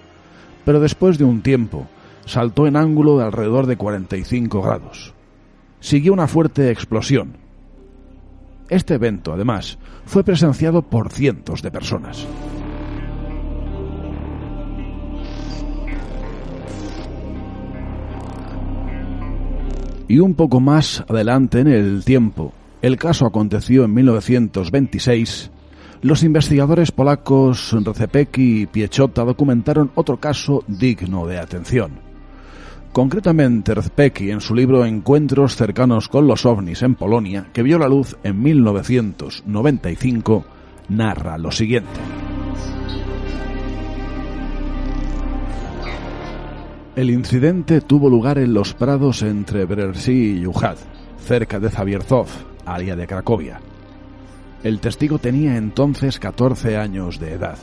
Pero 0.65 0.81
después 0.81 1.19
de 1.19 1.25
un 1.25 1.43
tiempo, 1.43 1.87
saltó 2.25 2.67
en 2.67 2.77
ángulo 2.77 3.19
de 3.19 3.25
alrededor 3.25 3.67
de 3.67 3.77
45 3.77 4.63
grados. 4.63 5.15
Siguió 5.81 6.13
una 6.13 6.27
fuerte 6.27 6.71
explosión. 6.71 7.37
Este 8.69 8.95
evento, 8.95 9.33
además, 9.33 9.79
fue 10.05 10.25
presenciado 10.25 10.83
por 10.83 11.11
cientos 11.11 11.63
de 11.63 11.71
personas. 11.71 12.27
Y 20.09 20.21
un 20.21 20.35
poco 20.35 20.59
más 20.59 21.05
adelante 21.07 21.61
en 21.61 21.69
el 21.69 22.03
tiempo, 22.03 22.55
el 22.81 22.97
caso 22.97 23.27
aconteció 23.27 23.85
en 23.85 23.93
1926, 23.93 25.51
los 26.01 26.23
investigadores 26.23 26.93
polacos 26.93 27.73
Recepeki 27.73 28.63
y 28.63 28.67
Piechota 28.67 29.25
documentaron 29.25 29.91
otro 29.95 30.17
caso 30.17 30.65
digno 30.67 31.27
de 31.27 31.39
atención. 31.39 31.91
Concretamente, 32.93 33.75
Recepeki, 33.75 34.31
en 34.31 34.41
su 34.41 34.55
libro 34.55 34.87
Encuentros 34.87 35.57
cercanos 35.57 36.09
con 36.09 36.27
los 36.27 36.47
ovnis 36.47 36.81
en 36.83 36.95
Polonia, 36.95 37.49
que 37.53 37.63
vio 37.63 37.79
la 37.79 37.89
luz 37.89 38.17
en 38.23 38.43
1995, 38.43 40.47
narra 40.89 41.37
lo 41.37 41.51
siguiente. 41.51 42.01
El 46.99 47.11
incidente 47.11 47.81
tuvo 47.81 48.11
lugar 48.11 48.39
en 48.39 48.53
los 48.53 48.75
prados 48.75 49.23
entre 49.23 49.65
Brersy 49.67 50.11
y 50.11 50.41
Yujad, 50.41 50.79
cerca 51.25 51.61
de 51.61 51.71
Zavierzov, 51.71 52.27
área 52.67 52.97
de 52.97 53.07
Cracovia. 53.07 53.61
El 54.65 54.81
testigo 54.81 55.21
tenía 55.21 55.57
entonces 55.57 56.19
14 56.19 56.77
años 56.77 57.21
de 57.21 57.35
edad. 57.35 57.57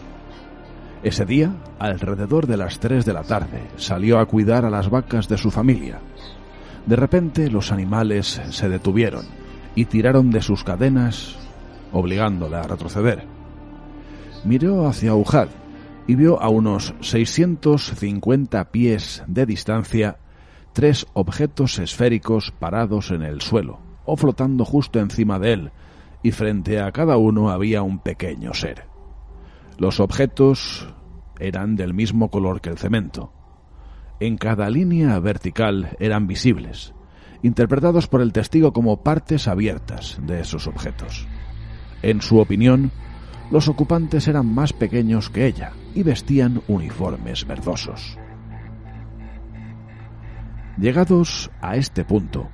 Ese 1.04 1.26
día, 1.26 1.54
alrededor 1.80 2.48
de 2.48 2.56
las 2.56 2.80
3 2.80 3.04
de 3.04 3.12
la 3.12 3.24
tarde, 3.24 3.67
salió 3.76 4.19
a 4.19 4.26
cuidar 4.26 4.63
a 4.63 4.69
las 4.69 4.89
vacas 4.89 5.28
de 5.28 5.38
su 5.38 5.52
familia. 5.52 6.00
De 6.86 6.95
repente 6.95 7.52
los 7.52 7.74
animales 7.74 8.41
se 8.52 8.69
detuvieron 8.69 9.26
y 9.76 9.84
tiraron 9.84 10.32
de 10.32 10.41
sus 10.41 10.63
cadenas, 10.63 11.36
obligándola 11.91 12.62
a 12.62 12.67
retroceder. 12.67 13.26
Miró 14.45 14.88
hacia 14.88 15.13
Ujad 15.13 15.50
y 16.08 16.15
vio 16.15 16.41
a 16.41 16.50
unos 16.50 16.94
650 17.02 18.72
pies 18.72 19.24
de 19.28 19.46
distancia 19.46 20.18
tres 20.74 21.08
objetos 21.13 21.80
esféricos 21.80 22.52
parados 22.52 23.12
en 23.12 23.22
el 23.22 23.41
suelo 23.41 23.80
o 24.06 24.18
flotando 24.18 24.65
justo 24.65 25.00
encima 25.00 25.39
de 25.39 25.54
él, 25.54 25.72
y 26.22 26.32
frente 26.32 26.80
a 26.80 26.91
cada 26.91 27.18
uno 27.18 27.50
había 27.50 27.82
un 27.82 28.00
pequeño 28.00 28.54
ser. 28.54 28.86
Los 29.78 30.00
objetos 30.00 30.88
eran 31.39 31.76
del 31.76 31.94
mismo 31.94 32.30
color 32.30 32.62
que 32.62 32.70
el 32.70 32.78
cemento. 32.78 33.32
En 34.20 34.38
cada 34.38 34.70
línea 34.70 35.20
vertical 35.20 35.96
eran 36.00 36.28
visibles, 36.28 36.94
interpretados 37.41 38.08
por 38.08 38.22
el 38.22 38.32
testigo 38.32 38.74
como 38.74 39.04
partes 39.04 39.48
abiertas 39.48 40.18
de 40.22 40.39
esos 40.39 40.68
objetos. 40.68 41.28
En 42.02 42.22
su 42.22 42.39
opinión, 42.39 42.91
los 43.51 43.67
ocupantes 43.67 44.27
eran 44.27 44.45
más 44.45 44.73
pequeños 44.73 45.29
que 45.29 45.45
ella 45.45 45.71
y 45.93 46.03
vestían 46.03 46.62
uniformes 46.67 47.45
verdosos. 47.45 48.17
Llegados 50.77 51.51
a 51.62 51.77
este 51.77 52.03
punto, 52.03 52.49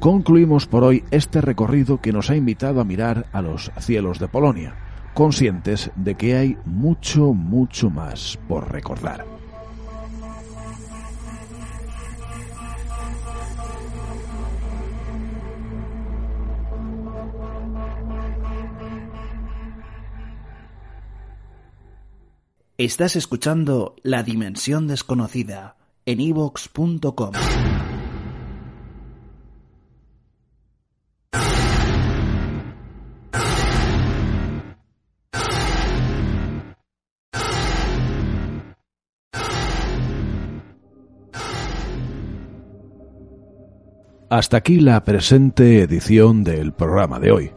concluimos 0.00 0.66
por 0.66 0.84
hoy 0.84 1.04
este 1.10 1.40
recorrido 1.40 2.00
que 2.00 2.12
nos 2.12 2.30
ha 2.30 2.36
invitado 2.36 2.80
a 2.80 2.84
mirar 2.84 3.26
a 3.32 3.40
los 3.40 3.70
cielos 3.78 4.18
de 4.18 4.28
Polonia, 4.28 4.74
conscientes 5.14 5.90
de 5.96 6.14
que 6.14 6.36
hay 6.36 6.58
mucho, 6.66 7.32
mucho 7.32 7.88
más 7.88 8.38
por 8.48 8.70
recordar. 8.70 9.24
Estás 22.76 23.14
escuchando 23.14 23.94
La 24.02 24.24
Dimensión 24.24 24.88
Desconocida 24.88 25.76
en 26.06 26.20
evox.com. 26.20 27.30
Hasta 44.28 44.56
aquí 44.56 44.80
la 44.80 45.04
presente 45.04 45.80
edición 45.82 46.42
del 46.42 46.72
programa 46.72 47.20
de 47.20 47.30
hoy. 47.30 47.52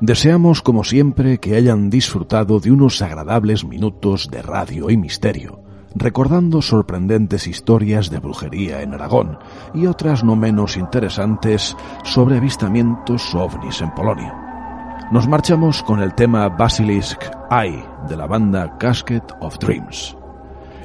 Deseamos, 0.00 0.62
como 0.62 0.82
siempre, 0.82 1.36
que 1.38 1.56
hayan 1.56 1.90
disfrutado 1.90 2.58
de 2.58 2.72
unos 2.72 3.02
agradables 3.02 3.66
minutos 3.66 4.30
de 4.30 4.40
radio 4.40 4.88
y 4.88 4.96
misterio, 4.96 5.60
recordando 5.94 6.62
sorprendentes 6.62 7.46
historias 7.46 8.08
de 8.08 8.18
brujería 8.18 8.80
en 8.80 8.94
Aragón 8.94 9.38
y 9.74 9.84
otras 9.84 10.24
no 10.24 10.36
menos 10.36 10.78
interesantes 10.78 11.76
sobre 12.02 12.38
avistamientos 12.38 13.34
ovnis 13.34 13.82
en 13.82 13.90
Polonia. 13.90 15.08
Nos 15.12 15.28
marchamos 15.28 15.82
con 15.82 16.00
el 16.00 16.14
tema 16.14 16.48
Basilisk 16.48 17.20
Eye 17.50 17.84
de 18.08 18.16
la 18.16 18.26
banda 18.26 18.78
Casket 18.78 19.34
of 19.40 19.58
Dreams. 19.58 20.16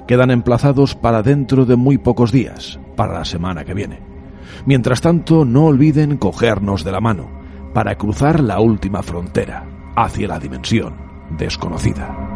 Quedan 0.08 0.30
emplazados 0.30 0.94
para 0.94 1.24
dentro 1.24 1.66
de 1.66 1.78
muy 1.78 1.98
pocos 1.98 2.34
días, 2.34 2.82
para 2.98 3.14
la 3.14 3.24
semana 3.24 3.64
que 3.64 3.74
viene. 3.74 4.02
Mientras 4.66 5.00
tanto, 5.00 5.46
no 5.46 5.68
olviden 5.68 6.18
cogernos 6.18 6.84
de 6.84 6.92
la 6.92 7.00
mano 7.00 7.45
para 7.76 7.98
cruzar 7.98 8.40
la 8.40 8.62
última 8.62 9.04
frontera 9.04 9.66
hacia 9.98 10.30
la 10.30 10.40
dimensión 10.40 10.94
desconocida. 11.38 12.35